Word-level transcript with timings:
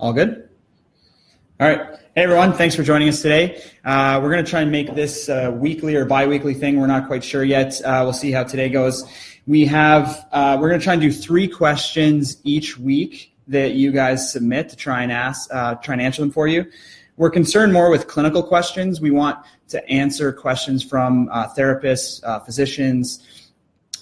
All 0.00 0.12
good? 0.12 0.48
All 1.58 1.68
right. 1.68 1.80
Hey, 2.14 2.22
everyone. 2.22 2.52
Thanks 2.52 2.76
for 2.76 2.84
joining 2.84 3.08
us 3.08 3.20
today. 3.20 3.60
Uh, 3.84 4.20
we're 4.22 4.30
going 4.30 4.44
to 4.44 4.48
try 4.48 4.60
and 4.60 4.70
make 4.70 4.94
this 4.94 5.28
a 5.28 5.50
weekly 5.50 5.96
or 5.96 6.04
bi-weekly 6.04 6.54
thing. 6.54 6.78
We're 6.78 6.86
not 6.86 7.08
quite 7.08 7.24
sure 7.24 7.42
yet. 7.42 7.82
Uh, 7.82 8.02
we'll 8.04 8.12
see 8.12 8.30
how 8.30 8.44
today 8.44 8.68
goes. 8.68 9.04
We 9.48 9.66
have, 9.66 10.24
uh, 10.30 10.56
we're 10.60 10.68
going 10.68 10.78
to 10.78 10.84
try 10.84 10.92
and 10.92 11.02
do 11.02 11.10
three 11.10 11.48
questions 11.48 12.36
each 12.44 12.78
week 12.78 13.34
that 13.48 13.72
you 13.72 13.90
guys 13.90 14.32
submit 14.32 14.68
to 14.68 14.76
try 14.76 15.02
and 15.02 15.10
ask, 15.10 15.52
uh, 15.52 15.74
try 15.74 15.94
and 15.94 16.02
answer 16.02 16.22
them 16.22 16.30
for 16.30 16.46
you. 16.46 16.70
We're 17.16 17.30
concerned 17.30 17.72
more 17.72 17.90
with 17.90 18.06
clinical 18.06 18.44
questions. 18.44 19.00
We 19.00 19.10
want 19.10 19.44
to 19.70 19.84
answer 19.88 20.32
questions 20.32 20.84
from 20.84 21.28
uh, 21.32 21.48
therapists, 21.54 22.22
uh, 22.22 22.38
physicians, 22.38 23.47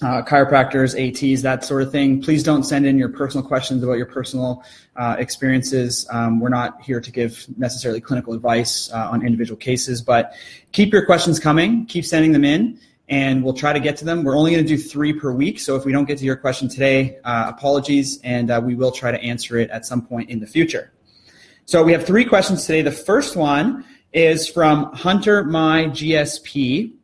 uh, 0.01 0.21
chiropractors, 0.21 0.93
ATs, 0.95 1.41
that 1.41 1.63
sort 1.63 1.81
of 1.81 1.91
thing. 1.91 2.21
Please 2.21 2.43
don't 2.43 2.63
send 2.63 2.85
in 2.85 2.97
your 2.97 3.09
personal 3.09 3.45
questions 3.45 3.83
about 3.83 3.93
your 3.93 4.05
personal 4.05 4.63
uh, 4.95 5.15
experiences. 5.17 6.07
Um, 6.11 6.39
we're 6.39 6.49
not 6.49 6.81
here 6.81 7.01
to 7.01 7.11
give 7.11 7.45
necessarily 7.57 7.99
clinical 7.99 8.33
advice 8.33 8.91
uh, 8.91 9.09
on 9.09 9.25
individual 9.25 9.57
cases, 9.57 10.01
but 10.01 10.33
keep 10.71 10.93
your 10.93 11.05
questions 11.05 11.39
coming. 11.39 11.85
Keep 11.87 12.05
sending 12.05 12.31
them 12.31 12.45
in, 12.45 12.79
and 13.09 13.43
we'll 13.43 13.53
try 13.53 13.73
to 13.73 13.79
get 13.79 13.97
to 13.97 14.05
them. 14.05 14.23
We're 14.23 14.37
only 14.37 14.51
going 14.51 14.63
to 14.63 14.67
do 14.67 14.77
three 14.77 15.13
per 15.13 15.31
week, 15.31 15.59
so 15.59 15.75
if 15.75 15.85
we 15.85 15.91
don't 15.91 16.05
get 16.05 16.17
to 16.19 16.25
your 16.25 16.35
question 16.35 16.69
today, 16.69 17.17
uh, 17.23 17.45
apologies, 17.47 18.19
and 18.23 18.51
uh, 18.51 18.61
we 18.63 18.75
will 18.75 18.91
try 18.91 19.11
to 19.11 19.21
answer 19.21 19.57
it 19.57 19.69
at 19.71 19.85
some 19.85 20.05
point 20.05 20.29
in 20.29 20.39
the 20.39 20.47
future. 20.47 20.91
So 21.65 21.83
we 21.83 21.91
have 21.91 22.05
three 22.05 22.23
questions 22.23 22.65
today. 22.65 22.81
The 22.81 22.91
first 22.91 23.35
one 23.35 23.83
is 24.13 24.47
from 24.47 24.93
Hunter 24.93 25.43
My 25.43 25.85
GSP. 25.85 26.96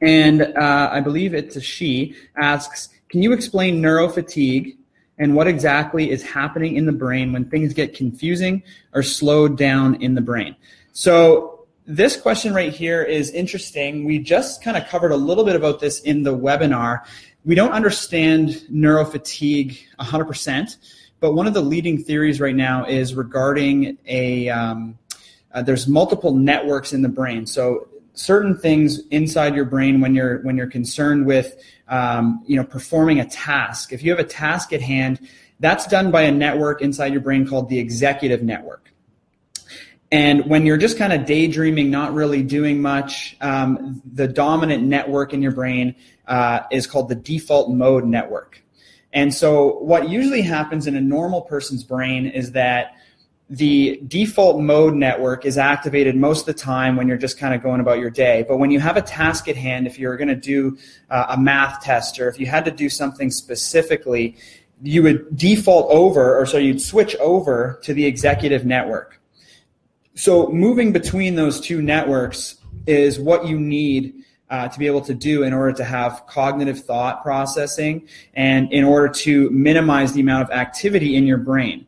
And 0.00 0.42
uh, 0.42 0.90
I 0.92 1.00
believe 1.00 1.34
it's 1.34 1.56
a 1.56 1.60
she, 1.60 2.14
asks, 2.36 2.88
can 3.08 3.22
you 3.22 3.32
explain 3.32 3.80
neurofatigue 3.80 4.76
and 5.18 5.34
what 5.34 5.46
exactly 5.46 6.10
is 6.10 6.22
happening 6.22 6.76
in 6.76 6.86
the 6.86 6.92
brain 6.92 7.32
when 7.32 7.48
things 7.48 7.72
get 7.72 7.94
confusing 7.94 8.62
or 8.92 9.02
slowed 9.02 9.56
down 9.56 9.94
in 10.02 10.14
the 10.14 10.20
brain? 10.20 10.54
So 10.92 11.66
this 11.86 12.16
question 12.16 12.52
right 12.52 12.72
here 12.72 13.02
is 13.02 13.30
interesting. 13.30 14.04
We 14.04 14.18
just 14.18 14.62
kind 14.62 14.76
of 14.76 14.86
covered 14.88 15.12
a 15.12 15.16
little 15.16 15.44
bit 15.44 15.56
about 15.56 15.80
this 15.80 16.00
in 16.00 16.24
the 16.24 16.36
webinar. 16.36 17.02
We 17.44 17.54
don't 17.54 17.72
understand 17.72 18.64
neurofatigue 18.70 19.78
100%, 20.00 20.76
but 21.20 21.32
one 21.32 21.46
of 21.46 21.54
the 21.54 21.62
leading 21.62 22.02
theories 22.02 22.40
right 22.40 22.56
now 22.56 22.84
is 22.84 23.14
regarding 23.14 23.96
a, 24.06 24.48
um, 24.48 24.98
uh, 25.52 25.62
there's 25.62 25.86
multiple 25.86 26.34
networks 26.34 26.92
in 26.92 27.02
the 27.02 27.08
brain. 27.08 27.46
So 27.46 27.88
certain 28.16 28.58
things 28.58 29.06
inside 29.08 29.54
your 29.54 29.64
brain 29.64 30.00
when 30.00 30.14
you're 30.14 30.42
when 30.42 30.56
you're 30.56 30.66
concerned 30.66 31.26
with 31.26 31.56
um, 31.88 32.42
you 32.46 32.56
know 32.56 32.64
performing 32.64 33.20
a 33.20 33.24
task. 33.24 33.92
If 33.92 34.02
you 34.02 34.10
have 34.10 34.20
a 34.20 34.28
task 34.28 34.72
at 34.72 34.82
hand 34.82 35.20
that's 35.60 35.86
done 35.86 36.10
by 36.10 36.22
a 36.22 36.32
network 36.32 36.82
inside 36.82 37.12
your 37.12 37.22
brain 37.22 37.46
called 37.46 37.68
the 37.68 37.78
executive 37.78 38.42
network. 38.42 38.92
And 40.12 40.46
when 40.46 40.66
you're 40.66 40.76
just 40.76 40.98
kind 40.98 41.12
of 41.12 41.24
daydreaming 41.26 41.90
not 41.90 42.14
really 42.14 42.42
doing 42.42 42.80
much 42.80 43.36
um, 43.40 44.00
the 44.04 44.28
dominant 44.28 44.84
network 44.84 45.32
in 45.32 45.42
your 45.42 45.52
brain 45.52 45.96
uh, 46.28 46.60
is 46.70 46.86
called 46.86 47.08
the 47.08 47.14
default 47.14 47.70
mode 47.70 48.04
network. 48.04 48.62
And 49.12 49.34
so 49.34 49.78
what 49.78 50.08
usually 50.08 50.42
happens 50.42 50.86
in 50.86 50.94
a 50.94 51.00
normal 51.00 51.40
person's 51.42 51.82
brain 51.82 52.26
is 52.26 52.52
that 52.52 52.96
the 53.48 54.00
default 54.08 54.60
mode 54.60 54.94
network 54.94 55.44
is 55.46 55.56
activated 55.56 56.16
most 56.16 56.40
of 56.40 56.46
the 56.46 56.60
time 56.60 56.96
when 56.96 57.06
you're 57.06 57.16
just 57.16 57.38
kind 57.38 57.54
of 57.54 57.62
going 57.62 57.80
about 57.80 58.00
your 58.00 58.10
day. 58.10 58.44
But 58.46 58.56
when 58.56 58.72
you 58.72 58.80
have 58.80 58.96
a 58.96 59.02
task 59.02 59.46
at 59.48 59.56
hand, 59.56 59.86
if 59.86 59.98
you're 59.98 60.16
going 60.16 60.28
to 60.28 60.34
do 60.34 60.76
uh, 61.10 61.26
a 61.30 61.38
math 61.38 61.80
test 61.82 62.18
or 62.18 62.28
if 62.28 62.40
you 62.40 62.46
had 62.46 62.64
to 62.64 62.72
do 62.72 62.88
something 62.88 63.30
specifically, 63.30 64.36
you 64.82 65.02
would 65.04 65.36
default 65.36 65.90
over, 65.90 66.36
or 66.38 66.44
so 66.44 66.58
you'd 66.58 66.82
switch 66.82 67.14
over 67.16 67.78
to 67.84 67.94
the 67.94 68.04
executive 68.04 68.66
network. 68.66 69.20
So 70.14 70.48
moving 70.48 70.92
between 70.92 71.36
those 71.36 71.60
two 71.60 71.80
networks 71.80 72.56
is 72.86 73.18
what 73.18 73.46
you 73.46 73.60
need 73.60 74.14
uh, 74.50 74.68
to 74.68 74.78
be 74.78 74.86
able 74.86 75.00
to 75.02 75.14
do 75.14 75.44
in 75.44 75.52
order 75.52 75.72
to 75.72 75.84
have 75.84 76.24
cognitive 76.26 76.84
thought 76.84 77.22
processing 77.22 78.08
and 78.34 78.72
in 78.72 78.84
order 78.84 79.08
to 79.08 79.50
minimize 79.50 80.12
the 80.12 80.20
amount 80.20 80.48
of 80.48 80.50
activity 80.50 81.16
in 81.16 81.26
your 81.26 81.38
brain 81.38 81.86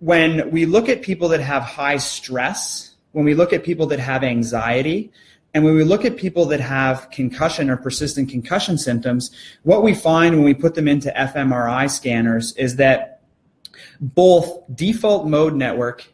when 0.00 0.50
we 0.50 0.66
look 0.66 0.88
at 0.88 1.02
people 1.02 1.28
that 1.28 1.40
have 1.40 1.62
high 1.62 1.98
stress, 1.98 2.94
when 3.12 3.24
we 3.24 3.34
look 3.34 3.52
at 3.52 3.62
people 3.62 3.86
that 3.86 4.00
have 4.00 4.24
anxiety, 4.24 5.12
and 5.52 5.64
when 5.64 5.74
we 5.74 5.84
look 5.84 6.04
at 6.04 6.16
people 6.16 6.46
that 6.46 6.60
have 6.60 7.10
concussion 7.10 7.70
or 7.70 7.76
persistent 7.76 8.28
concussion 8.28 8.78
symptoms, 8.78 9.30
what 9.62 9.82
we 9.82 9.94
find 9.94 10.34
when 10.34 10.44
we 10.44 10.54
put 10.54 10.74
them 10.74 10.88
into 10.88 11.10
fMRI 11.10 11.90
scanners 11.90 12.56
is 12.56 12.76
that 12.76 13.22
both 14.00 14.62
default 14.74 15.26
mode 15.26 15.54
network 15.54 16.12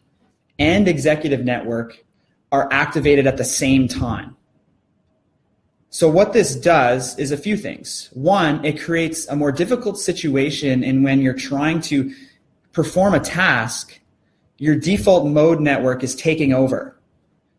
and 0.59 0.89
executive 0.89 1.45
network 1.45 2.05
are 2.51 2.69
activated 2.73 3.27
at 3.27 3.37
the 3.37 3.45
same 3.45 3.87
time. 3.87 4.37
So 5.91 6.09
what 6.09 6.33
this 6.33 6.57
does 6.57 7.19
is 7.19 7.31
a 7.31 7.37
few 7.37 7.57
things. 7.57 8.11
One, 8.13 8.65
it 8.65 8.81
creates 8.81 9.29
a 9.29 9.37
more 9.37 9.53
difficult 9.53 9.99
situation 9.99 10.83
in 10.83 11.03
when 11.03 11.21
you're 11.21 11.35
trying 11.35 11.81
to 11.83 12.13
perform 12.77 13.15
a 13.15 13.21
task, 13.21 13.99
your 14.59 14.77
default 14.77 15.27
mode 15.27 15.61
network 15.61 16.05
is 16.05 16.15
taking 16.15 16.53
over. 16.53 16.95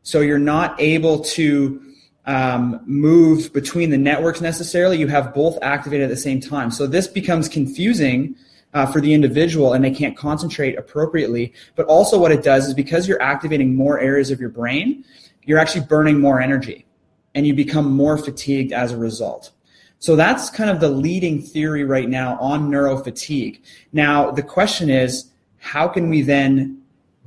So 0.04 0.22
you're 0.22 0.38
not 0.38 0.80
able 0.80 1.22
to 1.38 1.82
um, 2.28 2.80
move 2.86 3.52
between 3.52 3.90
the 3.90 3.98
networks 3.98 4.42
necessarily. 4.42 5.00
You 5.00 5.08
have 5.08 5.34
both 5.34 5.58
activated 5.64 6.04
at 6.04 6.12
the 6.12 6.22
same 6.22 6.40
time. 6.40 6.70
So 6.70 6.86
this 6.86 7.08
becomes 7.08 7.50
confusing 7.50 8.36
uh, 8.76 8.86
for 8.86 9.02
the 9.02 9.12
individual 9.12 9.74
and 9.74 9.84
they 9.84 9.90
can't 9.90 10.16
concentrate 10.16 10.78
appropriately. 10.78 11.52
But 11.76 11.88
also, 11.88 12.20
what 12.20 12.32
it 12.32 12.44
does 12.44 12.68
is 12.68 12.76
because 12.76 13.08
you're 13.08 13.22
activating 13.22 13.76
more 13.76 14.00
areas 14.00 14.30
of 14.30 14.40
your 14.40 14.50
brain, 14.50 15.04
you're 15.46 15.58
actually 15.58 15.86
burning 15.86 16.20
more 16.20 16.40
energy 16.40 16.86
and 17.34 17.48
you 17.48 17.56
become 17.56 17.92
more 17.92 18.20
fatigued 18.20 18.72
as 18.72 18.92
a 18.92 18.98
result. 18.98 19.52
So 20.00 20.16
that's 20.16 20.50
kind 20.50 20.70
of 20.70 20.80
the 20.80 20.90
leading 20.90 21.42
theory 21.42 21.84
right 21.84 22.08
now 22.08 22.38
on 22.40 22.70
neurofatigue. 22.70 23.60
Now, 23.94 24.32
the 24.32 24.44
question 24.44 24.90
is, 24.90 25.32
how 25.58 25.88
can 25.88 26.10
we 26.10 26.22
then 26.22 26.82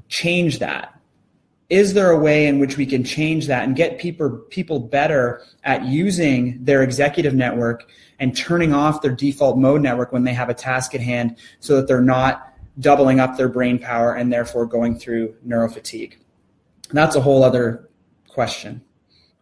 change 0.09 0.61
that? 0.61 0.95
Is 1.69 1.95
there 1.95 2.11
a 2.11 2.19
way 2.19 2.47
in 2.47 2.59
which 2.59 2.77
we 2.77 2.85
can 2.85 3.05
change 3.05 3.47
that 3.47 3.65
and 3.65 3.77
get 3.77 3.99
people, 3.99 4.31
people 4.51 4.81
better 4.81 5.43
at 5.63 5.85
using 5.85 6.65
their 6.65 6.83
executive 6.83 7.35
network 7.35 7.89
and 8.19 8.37
turning 8.37 8.75
off 8.75 9.03
their 9.03 9.15
default 9.15 9.57
mode 9.57 9.81
network 9.81 10.13
when 10.13 10.25
they 10.25 10.35
have 10.35 10.49
a 10.49 10.55
task 10.55 10.95
at 10.95 11.01
hand 11.01 11.37
so 11.61 11.77
that 11.77 11.87
they're 11.87 12.01
not 12.01 12.53
doubling 12.81 13.21
up 13.21 13.37
their 13.37 13.49
brain 13.49 13.79
power 13.79 14.15
and 14.15 14.33
therefore 14.33 14.67
going 14.67 14.99
through 14.99 15.35
neurofatigue? 15.47 16.15
That's 16.93 17.15
a 17.15 17.21
whole 17.21 17.45
other 17.45 17.89
question. 18.29 18.83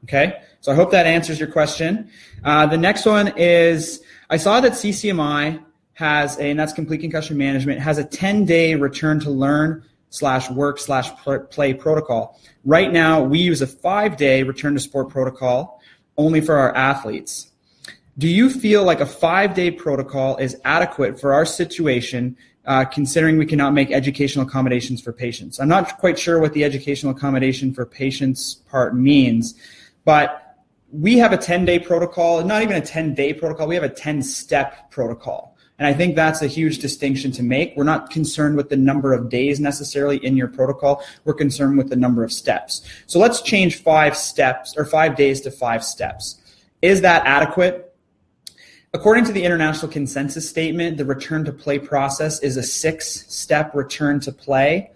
Okay? 0.04 0.40
So 0.60 0.72
I 0.72 0.74
hope 0.74 0.90
that 0.90 1.06
answers 1.06 1.38
your 1.38 1.50
question. 1.50 2.10
Uh, 2.44 2.66
the 2.66 2.78
next 2.78 3.06
one 3.06 3.32
is 3.36 4.02
I 4.28 4.36
saw 4.36 4.60
that 4.60 4.72
CCMI 4.72 5.62
has 5.94 6.38
a, 6.38 6.50
and 6.50 6.58
that's 6.58 6.72
complete 6.72 7.00
concussion 7.00 7.36
management, 7.36 7.80
has 7.80 7.98
a 7.98 8.04
10 8.04 8.44
day 8.44 8.74
return 8.74 9.20
to 9.20 9.30
learn 9.30 9.84
slash 10.10 10.50
work 10.50 10.78
slash 10.78 11.10
play 11.50 11.74
protocol. 11.74 12.40
Right 12.64 12.92
now, 12.92 13.22
we 13.22 13.38
use 13.38 13.62
a 13.62 13.66
five 13.66 14.16
day 14.16 14.42
return 14.42 14.74
to 14.74 14.80
sport 14.80 15.10
protocol 15.10 15.80
only 16.16 16.40
for 16.40 16.56
our 16.56 16.74
athletes. 16.74 17.50
Do 18.16 18.26
you 18.26 18.50
feel 18.50 18.82
like 18.84 19.00
a 19.00 19.06
five 19.06 19.54
day 19.54 19.70
protocol 19.70 20.36
is 20.36 20.56
adequate 20.64 21.20
for 21.20 21.32
our 21.32 21.44
situation, 21.44 22.36
uh, 22.66 22.84
considering 22.84 23.38
we 23.38 23.46
cannot 23.46 23.74
make 23.74 23.90
educational 23.92 24.46
accommodations 24.46 25.00
for 25.00 25.12
patients? 25.12 25.60
I'm 25.60 25.68
not 25.68 25.98
quite 25.98 26.18
sure 26.18 26.40
what 26.40 26.52
the 26.52 26.64
educational 26.64 27.12
accommodation 27.12 27.72
for 27.72 27.86
patients 27.86 28.56
part 28.70 28.96
means, 28.96 29.54
but 30.04 30.47
we 30.90 31.18
have 31.18 31.32
a 31.32 31.36
10 31.36 31.64
day 31.64 31.78
protocol, 31.78 32.42
not 32.44 32.62
even 32.62 32.76
a 32.76 32.84
10 32.84 33.14
day 33.14 33.32
protocol, 33.32 33.66
we 33.66 33.74
have 33.74 33.84
a 33.84 33.88
10 33.88 34.22
step 34.22 34.90
protocol. 34.90 35.56
And 35.78 35.86
I 35.86 35.92
think 35.92 36.16
that's 36.16 36.42
a 36.42 36.48
huge 36.48 36.78
distinction 36.78 37.30
to 37.32 37.42
make. 37.42 37.74
We're 37.76 37.84
not 37.84 38.10
concerned 38.10 38.56
with 38.56 38.68
the 38.68 38.76
number 38.76 39.12
of 39.12 39.28
days 39.28 39.60
necessarily 39.60 40.16
in 40.24 40.36
your 40.36 40.48
protocol. 40.48 41.04
We're 41.24 41.34
concerned 41.34 41.78
with 41.78 41.88
the 41.88 41.96
number 41.96 42.24
of 42.24 42.32
steps. 42.32 42.82
So 43.06 43.20
let's 43.20 43.42
change 43.42 43.82
five 43.82 44.16
steps 44.16 44.74
or 44.76 44.84
five 44.84 45.14
days 45.14 45.40
to 45.42 45.52
five 45.52 45.84
steps. 45.84 46.40
Is 46.82 47.02
that 47.02 47.24
adequate? 47.26 47.94
According 48.92 49.26
to 49.26 49.32
the 49.32 49.44
international 49.44 49.92
consensus 49.92 50.48
statement, 50.48 50.96
the 50.96 51.04
return 51.04 51.44
to 51.44 51.52
play 51.52 51.78
process 51.78 52.40
is 52.40 52.56
a 52.56 52.62
six 52.62 53.26
step 53.28 53.74
return 53.74 54.18
to 54.20 54.32
play. 54.32 54.90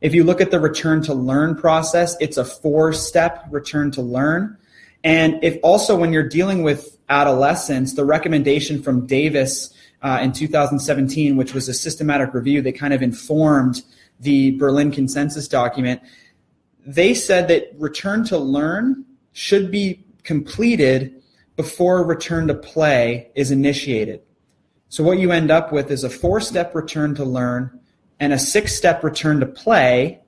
If 0.00 0.14
you 0.14 0.24
look 0.24 0.40
at 0.40 0.50
the 0.50 0.60
return 0.60 1.02
to 1.02 1.14
learn 1.14 1.56
process, 1.56 2.16
it's 2.20 2.38
a 2.38 2.44
four 2.44 2.92
step 2.92 3.44
return 3.50 3.90
to 3.92 4.02
learn. 4.02 4.56
And 5.04 5.42
if 5.42 5.58
also 5.62 5.96
when 5.96 6.12
you're 6.12 6.28
dealing 6.28 6.62
with 6.62 6.98
adolescents, 7.08 7.94
the 7.94 8.04
recommendation 8.04 8.82
from 8.82 9.06
Davis 9.06 9.74
uh, 10.02 10.20
in 10.22 10.32
2017, 10.32 11.36
which 11.36 11.54
was 11.54 11.68
a 11.68 11.74
systematic 11.74 12.34
review, 12.34 12.62
they 12.62 12.72
kind 12.72 12.94
of 12.94 13.02
informed 13.02 13.82
the 14.20 14.52
Berlin 14.52 14.90
consensus 14.92 15.48
document. 15.48 16.00
They 16.86 17.14
said 17.14 17.48
that 17.48 17.72
return 17.78 18.24
to 18.26 18.38
learn 18.38 19.04
should 19.32 19.70
be 19.70 20.04
completed 20.22 21.22
before 21.56 22.04
return 22.04 22.46
to 22.48 22.54
play 22.54 23.30
is 23.34 23.50
initiated. 23.50 24.22
So 24.88 25.02
what 25.02 25.18
you 25.18 25.32
end 25.32 25.50
up 25.50 25.72
with 25.72 25.90
is 25.90 26.04
a 26.04 26.10
four 26.10 26.40
step 26.40 26.74
return 26.74 27.14
to 27.16 27.24
learn 27.24 27.80
and 28.20 28.32
a 28.32 28.38
six 28.38 28.74
step 28.74 29.02
return 29.02 29.40
to 29.40 29.46
play. 29.46 30.20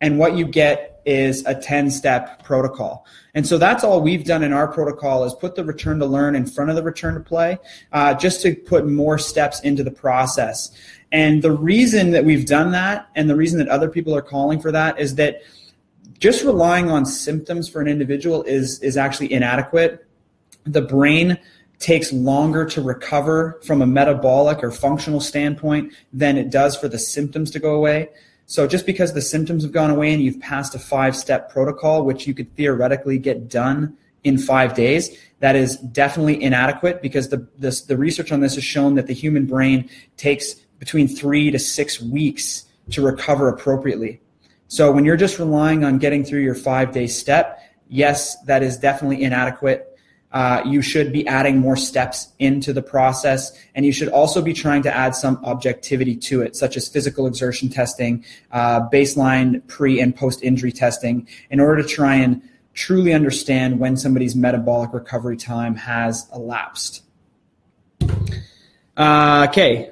And 0.00 0.18
what 0.18 0.36
you 0.36 0.46
get 0.46 0.89
is 1.04 1.44
a 1.46 1.54
10 1.54 1.90
step 1.90 2.44
protocol. 2.44 3.06
And 3.34 3.46
so 3.46 3.58
that's 3.58 3.84
all 3.84 4.00
we've 4.00 4.24
done 4.24 4.42
in 4.42 4.52
our 4.52 4.68
protocol 4.68 5.24
is 5.24 5.34
put 5.34 5.54
the 5.54 5.64
return 5.64 5.98
to 6.00 6.06
learn 6.06 6.34
in 6.34 6.46
front 6.46 6.70
of 6.70 6.76
the 6.76 6.82
return 6.82 7.14
to 7.14 7.20
play, 7.20 7.58
uh, 7.92 8.14
just 8.14 8.42
to 8.42 8.54
put 8.54 8.86
more 8.86 9.18
steps 9.18 9.60
into 9.60 9.82
the 9.82 9.90
process. 9.90 10.70
And 11.12 11.42
the 11.42 11.52
reason 11.52 12.10
that 12.12 12.24
we've 12.24 12.46
done 12.46 12.72
that 12.72 13.08
and 13.14 13.28
the 13.28 13.36
reason 13.36 13.58
that 13.58 13.68
other 13.68 13.88
people 13.88 14.14
are 14.14 14.22
calling 14.22 14.60
for 14.60 14.72
that 14.72 14.98
is 14.98 15.16
that 15.16 15.42
just 16.18 16.44
relying 16.44 16.90
on 16.90 17.06
symptoms 17.06 17.68
for 17.68 17.80
an 17.80 17.88
individual 17.88 18.42
is, 18.42 18.80
is 18.80 18.96
actually 18.96 19.32
inadequate. 19.32 20.06
The 20.64 20.82
brain 20.82 21.38
takes 21.78 22.12
longer 22.12 22.66
to 22.66 22.82
recover 22.82 23.58
from 23.64 23.80
a 23.80 23.86
metabolic 23.86 24.62
or 24.62 24.70
functional 24.70 25.18
standpoint 25.18 25.92
than 26.12 26.36
it 26.36 26.50
does 26.50 26.76
for 26.76 26.88
the 26.88 26.98
symptoms 26.98 27.50
to 27.52 27.58
go 27.58 27.74
away. 27.74 28.10
So 28.50 28.66
just 28.66 28.84
because 28.84 29.12
the 29.12 29.22
symptoms 29.22 29.62
have 29.62 29.70
gone 29.70 29.90
away 29.90 30.12
and 30.12 30.20
you've 30.20 30.40
passed 30.40 30.74
a 30.74 30.80
five 30.80 31.14
step 31.14 31.52
protocol, 31.52 32.04
which 32.04 32.26
you 32.26 32.34
could 32.34 32.52
theoretically 32.56 33.16
get 33.16 33.48
done 33.48 33.96
in 34.24 34.38
five 34.38 34.74
days, 34.74 35.16
that 35.38 35.54
is 35.54 35.76
definitely 35.76 36.42
inadequate 36.42 37.00
because 37.00 37.28
the, 37.28 37.46
this, 37.58 37.82
the 37.82 37.96
research 37.96 38.32
on 38.32 38.40
this 38.40 38.56
has 38.56 38.64
shown 38.64 38.96
that 38.96 39.06
the 39.06 39.12
human 39.12 39.46
brain 39.46 39.88
takes 40.16 40.54
between 40.80 41.06
three 41.06 41.52
to 41.52 41.60
six 41.60 42.02
weeks 42.02 42.64
to 42.90 43.00
recover 43.02 43.48
appropriately. 43.48 44.20
So 44.66 44.90
when 44.90 45.04
you're 45.04 45.16
just 45.16 45.38
relying 45.38 45.84
on 45.84 45.98
getting 45.98 46.24
through 46.24 46.40
your 46.40 46.56
five 46.56 46.90
day 46.90 47.06
step, 47.06 47.62
yes, 47.88 48.36
that 48.46 48.64
is 48.64 48.76
definitely 48.76 49.22
inadequate. 49.22 49.89
Uh, 50.32 50.62
you 50.64 50.80
should 50.80 51.12
be 51.12 51.26
adding 51.26 51.58
more 51.58 51.76
steps 51.76 52.28
into 52.38 52.72
the 52.72 52.82
process, 52.82 53.52
and 53.74 53.84
you 53.84 53.92
should 53.92 54.08
also 54.08 54.40
be 54.40 54.52
trying 54.52 54.82
to 54.82 54.94
add 54.94 55.14
some 55.14 55.44
objectivity 55.44 56.14
to 56.14 56.40
it, 56.40 56.54
such 56.54 56.76
as 56.76 56.88
physical 56.88 57.26
exertion 57.26 57.68
testing, 57.68 58.24
uh, 58.52 58.80
baseline 58.90 59.66
pre 59.66 60.00
and 60.00 60.14
post 60.14 60.42
injury 60.42 60.70
testing, 60.70 61.26
in 61.50 61.58
order 61.58 61.82
to 61.82 61.88
try 61.88 62.14
and 62.14 62.40
truly 62.74 63.12
understand 63.12 63.80
when 63.80 63.96
somebody's 63.96 64.36
metabolic 64.36 64.92
recovery 64.92 65.36
time 65.36 65.74
has 65.74 66.28
elapsed. 66.32 67.02
Uh, 68.96 69.46
okay. 69.48 69.90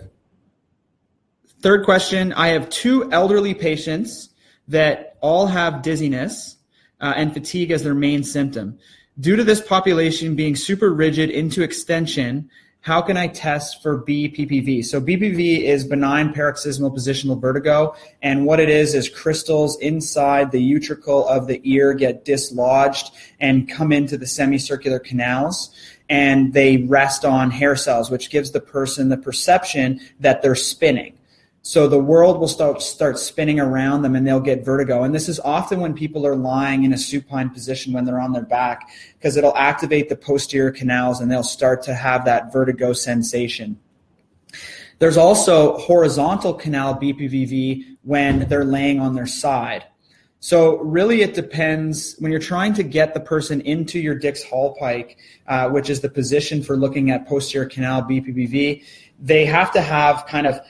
Third 1.60 1.84
question 1.84 2.32
I 2.32 2.48
have 2.48 2.70
two 2.70 3.10
elderly 3.10 3.54
patients 3.54 4.30
that 4.68 5.16
all 5.20 5.46
have 5.46 5.82
dizziness 5.82 6.56
uh, 7.00 7.14
and 7.16 7.32
fatigue 7.32 7.70
as 7.72 7.82
their 7.82 7.94
main 7.94 8.22
symptom. 8.22 8.78
Due 9.20 9.34
to 9.34 9.42
this 9.42 9.60
population 9.60 10.36
being 10.36 10.54
super 10.54 10.94
rigid 10.94 11.28
into 11.28 11.62
extension, 11.62 12.48
how 12.82 13.02
can 13.02 13.16
I 13.16 13.26
test 13.26 13.82
for 13.82 14.00
BPPV? 14.04 14.84
So 14.84 15.00
BPV 15.00 15.64
is 15.64 15.84
benign 15.84 16.32
paroxysmal 16.32 16.92
positional 16.92 17.40
vertigo, 17.40 17.96
and 18.22 18.46
what 18.46 18.60
it 18.60 18.68
is 18.68 18.94
is 18.94 19.08
crystals 19.08 19.76
inside 19.80 20.52
the 20.52 20.72
utricle 20.72 21.26
of 21.26 21.48
the 21.48 21.60
ear 21.64 21.94
get 21.94 22.24
dislodged 22.24 23.10
and 23.40 23.68
come 23.68 23.90
into 23.90 24.16
the 24.16 24.26
semicircular 24.26 25.00
canals, 25.00 25.74
and 26.08 26.52
they 26.52 26.84
rest 26.84 27.24
on 27.24 27.50
hair 27.50 27.74
cells, 27.74 28.12
which 28.12 28.30
gives 28.30 28.52
the 28.52 28.60
person 28.60 29.08
the 29.08 29.16
perception 29.16 29.98
that 30.20 30.42
they're 30.42 30.54
spinning. 30.54 31.17
So 31.62 31.86
the 31.86 31.98
world 31.98 32.40
will 32.40 32.48
start 32.48 32.80
start 32.80 33.18
spinning 33.18 33.60
around 33.60 34.02
them 34.02 34.14
and 34.16 34.26
they'll 34.26 34.40
get 34.40 34.64
vertigo. 34.64 35.02
And 35.02 35.14
this 35.14 35.28
is 35.28 35.38
often 35.40 35.80
when 35.80 35.92
people 35.92 36.26
are 36.26 36.36
lying 36.36 36.84
in 36.84 36.92
a 36.92 36.98
supine 36.98 37.50
position 37.50 37.92
when 37.92 38.04
they're 38.04 38.20
on 38.20 38.32
their 38.32 38.44
back 38.44 38.88
because 39.18 39.36
it'll 39.36 39.56
activate 39.56 40.08
the 40.08 40.16
posterior 40.16 40.70
canals 40.70 41.20
and 41.20 41.30
they'll 41.30 41.42
start 41.42 41.82
to 41.82 41.94
have 41.94 42.24
that 42.24 42.52
vertigo 42.52 42.92
sensation. 42.92 43.78
There's 44.98 45.16
also 45.16 45.76
horizontal 45.78 46.54
canal 46.54 46.94
BPPV 46.94 47.98
when 48.02 48.48
they're 48.48 48.64
laying 48.64 49.00
on 49.00 49.14
their 49.14 49.26
side. 49.26 49.84
So 50.40 50.78
really, 50.78 51.22
it 51.22 51.34
depends 51.34 52.14
when 52.20 52.30
you're 52.30 52.40
trying 52.40 52.72
to 52.74 52.84
get 52.84 53.12
the 53.12 53.20
person 53.20 53.60
into 53.62 53.98
your 53.98 54.14
Dix 54.14 54.44
Hallpike, 54.44 55.16
uh, 55.48 55.68
which 55.68 55.90
is 55.90 56.00
the 56.00 56.08
position 56.08 56.62
for 56.62 56.76
looking 56.76 57.10
at 57.10 57.26
posterior 57.26 57.68
canal 57.68 58.02
BPPV. 58.02 58.84
They 59.20 59.44
have 59.46 59.72
to 59.72 59.80
have 59.80 60.26
kind 60.26 60.46
of 60.46 60.60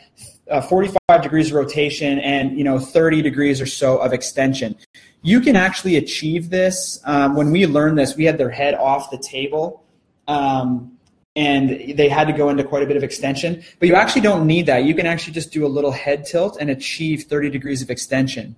uh, 0.51 0.61
45 0.61 1.23
degrees 1.23 1.49
of 1.49 1.55
rotation 1.55 2.19
and 2.19 2.57
you 2.57 2.65
know 2.65 2.79
30 2.79 3.23
degrees 3.23 3.61
or 3.61 3.67
so 3.67 3.99
of 3.99 4.13
extension. 4.13 4.77
You 5.23 5.41
can 5.41 5.57
actually 5.57 5.97
achieve 5.97 6.51
this. 6.51 7.01
Um, 7.05 7.35
when 7.35 7.51
we 7.51 7.67
learned 7.67 7.99
this, 7.99 8.17
we 8.17 8.25
had 8.25 8.39
their 8.39 8.51
head 8.51 8.75
off 8.75 9.11
the 9.11 9.19
table. 9.19 9.85
Um, 10.27 10.98
and 11.39 11.97
they 11.97 12.09
had 12.09 12.27
to 12.27 12.33
go 12.33 12.49
into 12.49 12.65
quite 12.65 12.83
a 12.83 12.87
bit 12.87 12.97
of 12.97 13.05
extension. 13.05 13.63
But 13.79 13.87
you 13.87 13.95
actually 13.95 14.23
don't 14.23 14.45
need 14.45 14.67
that. 14.67 14.83
You 14.83 14.93
can 14.93 15.07
actually 15.07 15.35
just 15.35 15.53
do 15.53 15.65
a 15.65 15.69
little 15.69 15.93
head 15.93 16.27
tilt 16.27 16.57
and 16.61 16.69
achieve 16.69 17.27
30 17.29 17.49
degrees 17.49 17.81
of 17.81 17.91
extension. 17.91 18.57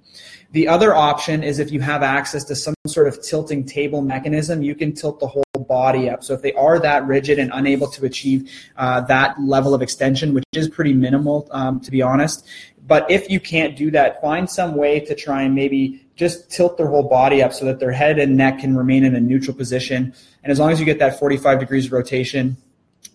The 0.52 0.66
other 0.66 0.94
option 0.94 1.42
is 1.42 1.58
if 1.58 1.70
you 1.70 1.80
have 1.82 2.02
access 2.02 2.42
to 2.44 2.56
some 2.56 2.74
sort 2.86 3.06
of 3.06 3.22
tilting 3.22 3.66
table 3.66 4.00
mechanism, 4.00 4.62
you 4.62 4.74
can 4.74 4.94
tilt 4.94 5.20
the 5.20 5.26
whole 5.26 5.44
body 5.68 6.08
up. 6.08 6.24
So 6.24 6.32
if 6.32 6.40
they 6.40 6.54
are 6.54 6.78
that 6.78 7.06
rigid 7.06 7.38
and 7.38 7.50
unable 7.52 7.86
to 7.88 8.06
achieve 8.06 8.50
uh, 8.78 9.02
that 9.02 9.38
level 9.38 9.74
of 9.74 9.82
extension, 9.82 10.32
which 10.32 10.44
is 10.54 10.66
pretty 10.70 10.94
minimal, 10.94 11.48
um, 11.50 11.80
to 11.80 11.90
be 11.90 12.00
honest, 12.00 12.48
but 12.86 13.08
if 13.10 13.28
you 13.28 13.40
can't 13.40 13.76
do 13.76 13.90
that, 13.90 14.22
find 14.22 14.48
some 14.48 14.74
way 14.74 15.00
to 15.00 15.14
try 15.14 15.42
and 15.42 15.54
maybe 15.54 16.02
just 16.16 16.50
tilt 16.50 16.78
their 16.78 16.88
whole 16.88 17.08
body 17.08 17.42
up 17.42 17.52
so 17.52 17.66
that 17.66 17.78
their 17.78 17.92
head 17.92 18.18
and 18.18 18.38
neck 18.38 18.60
can 18.60 18.74
remain 18.74 19.04
in 19.04 19.14
a 19.14 19.20
neutral 19.20 19.54
position. 19.54 20.14
And 20.42 20.50
as 20.50 20.58
long 20.58 20.72
as 20.72 20.80
you 20.80 20.86
get 20.86 20.98
that 20.98 21.18
45 21.18 21.60
degrees 21.60 21.92
rotation, 21.92 22.56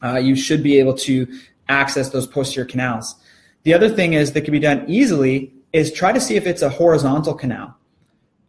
uh, 0.04 0.18
you 0.18 0.36
should 0.36 0.64
be 0.64 0.80
able 0.80 0.94
to 0.94 1.28
access 1.70 2.10
those 2.10 2.28
posterior 2.28 2.68
canals. 2.68 3.16
The 3.64 3.74
other 3.74 3.90
thing 3.90 4.14
is 4.14 4.34
that 4.34 4.42
can 4.42 4.52
be 4.52 4.60
done 4.60 4.86
easily 4.88 5.54
is 5.74 5.92
try 5.92 6.12
to 6.12 6.22
see 6.22 6.36
if 6.36 6.46
it's 6.46 6.62
a 6.62 6.70
horizontal 6.70 7.34
canal. 7.34 7.76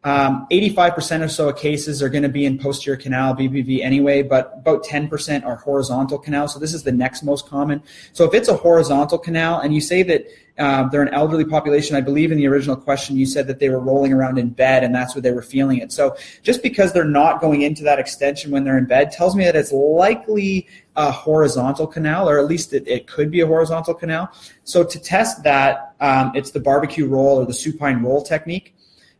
Um, 0.06 0.47
85% 0.53 1.25
or 1.25 1.29
so 1.29 1.49
of 1.49 1.56
cases 1.56 2.00
are 2.00 2.08
going 2.08 2.23
to 2.23 2.29
be 2.29 2.47
in 2.47 2.58
posterior 2.58 2.97
canal 2.97 3.35
BPV 3.35 3.82
anyway, 3.82 4.23
but 4.23 4.53
about 4.55 4.85
10% 4.85 5.44
are 5.44 5.56
horizontal 5.56 6.17
canal. 6.17 6.47
So 6.47 6.61
this 6.61 6.73
is 6.73 6.85
the 6.85 6.93
next 6.93 7.25
most 7.25 7.49
common. 7.49 7.82
So 8.12 8.25
if 8.25 8.32
it's 8.32 8.47
a 8.49 8.56
horizontal 8.56 9.19
canal 9.19 9.58
and 9.58 9.75
you 9.75 9.81
say 9.81 10.05
that 10.05 10.26
uh, 10.58 10.88
they're 10.91 11.03
an 11.03 11.12
elderly 11.12 11.44
population, 11.44 11.97
I 11.97 12.03
believe 12.03 12.31
in 12.31 12.38
the 12.38 12.47
original 12.47 12.76
question 12.76 13.17
you 13.17 13.26
said 13.26 13.49
that 13.49 13.58
they 13.58 13.69
were 13.69 13.81
rolling 13.81 14.12
around 14.12 14.38
in 14.38 14.50
bed 14.50 14.85
and 14.85 14.94
that's 14.94 15.17
what 15.17 15.25
they 15.25 15.32
were 15.32 15.43
feeling 15.43 15.79
it. 15.79 15.91
So 15.91 16.17
just 16.44 16.62
because 16.62 16.93
they're 16.93 17.05
not 17.05 17.41
going 17.41 17.62
into 17.62 17.82
that 17.82 17.99
extension 17.99 18.53
when 18.53 18.62
they're 18.62 18.79
in 18.79 18.87
bed 18.87 19.11
tells 19.11 19.35
me 19.35 19.43
that 19.43 19.56
it's 19.56 19.73
likely 19.73 20.69
a 20.94 21.11
horizontal 21.11 21.88
canal, 21.88 22.31
or 22.31 22.38
at 22.38 22.44
least 22.44 22.73
it, 22.73 22.87
it 22.87 23.08
could 23.08 23.29
be 23.29 23.41
a 23.41 23.47
horizontal 23.47 23.93
canal. 23.93 24.31
So 24.62 24.85
to 24.85 25.00
test 25.00 25.43
that, 25.43 25.97
um, 25.99 26.31
it's 26.37 26.53
the 26.53 26.61
barbecue 26.61 27.08
roll 27.08 27.41
or 27.41 27.44
the 27.44 27.53
supine 27.53 28.05
roll 28.05 28.23
technique. 28.23 28.73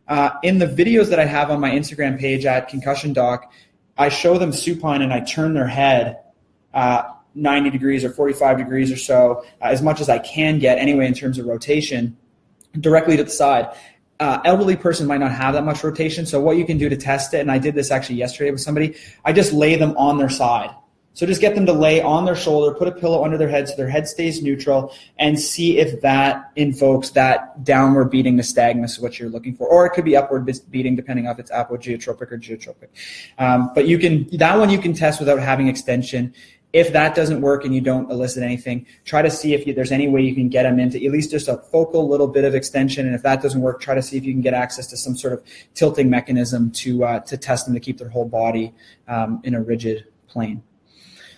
Uh, 0.07 0.31
in 0.43 0.57
the 0.57 0.67
videos 0.67 1.09
that 1.09 1.19
I 1.19 1.25
have 1.25 1.51
on 1.51 1.59
my 1.59 1.71
Instagram 1.71 2.19
page 2.19 2.45
at 2.45 2.69
Concussion 2.69 3.13
Doc, 3.13 3.51
I 3.97 4.09
show 4.09 4.37
them 4.37 4.51
supine 4.53 5.01
and 5.01 5.11
I 5.11 5.19
turn 5.21 5.53
their 5.53 5.67
head 5.67 6.19
uh, 6.73 7.03
90 7.35 7.69
degrees 7.69 8.03
or 8.03 8.09
45 8.09 8.57
degrees 8.57 8.91
or 8.91 8.97
so, 8.97 9.43
uh, 9.61 9.65
as 9.65 9.81
much 9.81 10.01
as 10.01 10.09
I 10.09 10.19
can 10.19 10.59
get 10.59 10.77
anyway 10.77 11.07
in 11.07 11.13
terms 11.13 11.37
of 11.37 11.45
rotation, 11.45 12.17
directly 12.79 13.17
to 13.17 13.23
the 13.23 13.29
side. 13.29 13.67
Uh, 14.19 14.39
elderly 14.45 14.75
person 14.75 15.05
might 15.05 15.19
not 15.19 15.31
have 15.31 15.53
that 15.53 15.63
much 15.63 15.83
rotation, 15.83 16.25
so 16.25 16.39
what 16.41 16.57
you 16.57 16.65
can 16.65 16.77
do 16.77 16.89
to 16.89 16.97
test 16.97 17.33
it, 17.33 17.39
and 17.39 17.51
I 17.51 17.59
did 17.59 17.75
this 17.75 17.91
actually 17.91 18.15
yesterday 18.15 18.49
with 18.49 18.61
somebody, 18.61 18.95
I 19.23 19.33
just 19.33 19.53
lay 19.53 19.75
them 19.75 19.95
on 19.97 20.17
their 20.17 20.29
side. 20.29 20.71
So 21.17 21.25
just 21.25 21.41
get 21.41 21.55
them 21.55 21.65
to 21.65 21.73
lay 21.73 21.99
on 21.99 22.25
their 22.25 22.35
shoulder, 22.35 22.75
put 22.75 22.87
a 22.87 22.91
pillow 22.91 23.25
under 23.25 23.39
their 23.39 23.49
head 23.49 23.67
so 23.67 23.75
their 23.75 23.89
head 23.89 24.07
stays 24.07 24.43
neutral, 24.43 24.93
and 25.17 25.39
see 25.39 25.79
if 25.79 25.99
that 26.01 26.51
invokes 26.55 27.09
that 27.11 27.63
downward 27.63 28.11
beating 28.11 28.37
nystagmus, 28.37 29.01
what 29.01 29.17
you're 29.17 29.27
looking 29.27 29.55
for. 29.55 29.67
Or 29.67 29.87
it 29.87 29.93
could 29.93 30.05
be 30.05 30.15
upward 30.15 30.47
beating, 30.69 30.95
depending 30.95 31.25
if 31.25 31.39
it's 31.39 31.49
apogeotropic 31.49 32.31
or 32.31 32.37
geotropic. 32.37 32.89
Um, 33.39 33.71
but 33.73 33.87
you 33.87 33.97
can 33.97 34.27
that 34.37 34.59
one 34.59 34.69
you 34.69 34.77
can 34.77 34.93
test 34.93 35.19
without 35.19 35.39
having 35.39 35.67
extension. 35.67 36.35
If 36.71 36.93
that 36.93 37.15
doesn't 37.15 37.41
work 37.41 37.65
and 37.65 37.73
you 37.73 37.81
don't 37.81 38.11
elicit 38.11 38.43
anything, 38.43 38.85
try 39.03 39.23
to 39.23 39.31
see 39.31 39.55
if 39.55 39.65
you, 39.65 39.73
there's 39.73 39.91
any 39.91 40.07
way 40.07 40.21
you 40.21 40.35
can 40.35 40.49
get 40.49 40.63
them 40.63 40.79
into 40.79 41.03
at 41.03 41.11
least 41.11 41.31
just 41.31 41.47
a 41.47 41.57
focal 41.57 42.07
little 42.07 42.27
bit 42.27 42.43
of 42.43 42.53
extension. 42.53 43.07
And 43.07 43.15
if 43.15 43.23
that 43.23 43.41
doesn't 43.41 43.61
work, 43.61 43.81
try 43.81 43.95
to 43.95 44.03
see 44.03 44.17
if 44.17 44.23
you 44.23 44.33
can 44.33 44.41
get 44.41 44.53
access 44.53 44.85
to 44.91 44.97
some 44.97 45.17
sort 45.17 45.33
of 45.33 45.43
tilting 45.73 46.11
mechanism 46.11 46.69
to 46.73 47.05
uh, 47.05 47.19
to 47.21 47.37
test 47.37 47.65
them 47.65 47.73
to 47.73 47.79
keep 47.79 47.97
their 47.97 48.09
whole 48.09 48.27
body 48.27 48.75
um, 49.07 49.41
in 49.43 49.55
a 49.55 49.61
rigid 49.63 50.05
plane. 50.27 50.61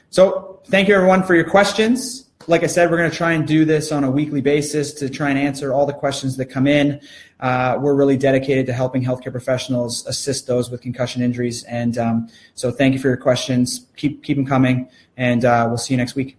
So 0.09 0.61
thank 0.65 0.87
you 0.87 0.95
everyone 0.95 1.23
for 1.23 1.35
your 1.35 1.47
questions. 1.49 2.25
Like 2.47 2.63
I 2.63 2.67
said, 2.67 2.89
we're 2.89 2.97
going 2.97 3.11
to 3.11 3.15
try 3.15 3.33
and 3.33 3.45
do 3.45 3.63
this 3.63 3.91
on 3.91 4.03
a 4.03 4.09
weekly 4.09 4.41
basis 4.41 4.93
to 4.93 5.09
try 5.09 5.29
and 5.29 5.37
answer 5.37 5.71
all 5.71 5.85
the 5.85 5.93
questions 5.93 6.35
that 6.37 6.45
come 6.45 6.65
in. 6.65 6.99
Uh, 7.39 7.77
we're 7.79 7.93
really 7.93 8.17
dedicated 8.17 8.65
to 8.65 8.73
helping 8.73 9.03
healthcare 9.03 9.31
professionals 9.31 10.05
assist 10.07 10.47
those 10.47 10.71
with 10.71 10.81
concussion 10.81 11.21
injuries. 11.21 11.63
And 11.65 11.97
um, 11.97 12.29
so 12.55 12.71
thank 12.71 12.93
you 12.93 12.99
for 12.99 13.07
your 13.07 13.17
questions. 13.17 13.85
Keep, 13.97 14.23
keep 14.23 14.35
them 14.35 14.47
coming. 14.47 14.89
And 15.15 15.45
uh, 15.45 15.65
we'll 15.67 15.77
see 15.77 15.93
you 15.93 15.97
next 15.97 16.15
week. 16.15 16.37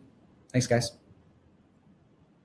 Thanks, 0.53 0.67
guys. 0.67 1.00